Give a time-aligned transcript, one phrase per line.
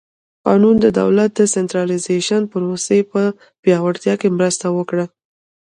[0.45, 3.21] قانون د دولت د سنټرالیزېشن پروسې په
[3.63, 5.05] پیاوړتیا کې مرسته وکړه.